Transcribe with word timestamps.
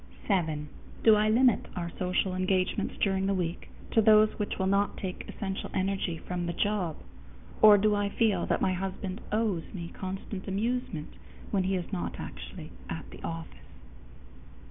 _7. 0.27 0.65
Do 1.03 1.15
I 1.15 1.29
limit 1.29 1.67
our 1.75 1.91
social 1.99 2.33
engagements 2.33 2.95
during 2.99 3.27
the 3.27 3.35
week 3.35 3.69
to 3.91 4.01
those 4.01 4.29
which 4.39 4.57
will 4.57 4.65
not 4.65 4.97
take 4.97 5.29
essential 5.29 5.69
energy 5.75 6.17
from 6.17 6.47
the 6.47 6.53
job, 6.53 6.95
or 7.61 7.77
do 7.77 7.93
I 7.93 8.09
feel 8.09 8.47
that 8.47 8.61
my 8.61 8.73
husband 8.73 9.21
"owes" 9.31 9.71
me 9.75 9.89
constant 9.89 10.47
amusement 10.47 11.13
when 11.51 11.65
he 11.65 11.75
is 11.75 11.93
not 11.93 12.15
actually 12.19 12.71
at 12.89 13.11
the 13.11 13.21
office? 13.23 13.59